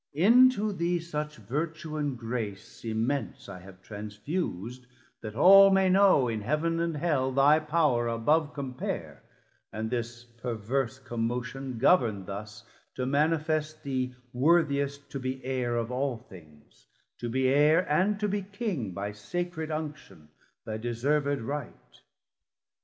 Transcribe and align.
Into 0.15 0.73
thee 0.73 0.99
such 0.99 1.35
Vertue 1.37 1.95
and 1.95 2.17
Grace 2.17 2.83
Immense 2.83 3.47
I 3.47 3.59
have 3.59 3.83
transfus'd, 3.83 4.87
that 5.21 5.35
all 5.35 5.69
may 5.69 5.89
know 5.91 6.27
In 6.27 6.41
Heav'n 6.41 6.79
and 6.79 6.97
Hell 6.97 7.31
thy 7.31 7.59
Power 7.59 8.07
above 8.07 8.51
compare, 8.55 9.21
And 9.71 9.91
this 9.91 10.23
perverse 10.23 10.97
Commotion 10.97 11.77
governd 11.79 12.25
thus, 12.25 12.63
To 12.95 13.05
manifest 13.05 13.83
thee 13.83 14.15
worthiest 14.33 15.07
to 15.11 15.19
be 15.19 15.39
Heir 15.45 15.75
Of 15.77 15.91
all 15.91 16.17
things, 16.17 16.87
to 17.19 17.29
be 17.29 17.47
Heir 17.49 17.87
and 17.87 18.19
to 18.21 18.27
be 18.27 18.41
King 18.41 18.95
By 18.95 19.11
Sacred 19.11 19.69
Unction, 19.69 20.29
thy 20.65 20.77
deserved 20.77 21.41
right. 21.43 22.01